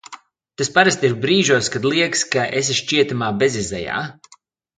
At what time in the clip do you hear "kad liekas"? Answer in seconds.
1.75-2.25